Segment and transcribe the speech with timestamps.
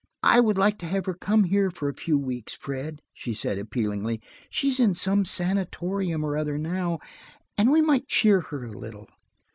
[0.23, 3.59] I would like to have her come here for a few weeks, Fred," she said
[3.59, 4.19] appealingly.
[4.49, 6.97] "She is in some sanatorium or other now,
[7.55, 9.07] and we might cheer her a little."